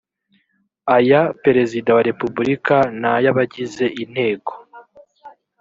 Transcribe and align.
aya 0.95 1.21
perezida 1.43 1.89
wa 1.97 2.03
repubulika 2.09 2.77
n 2.99 3.03
ay 3.13 3.25
abagize 3.31 3.85
inteko 4.03 4.51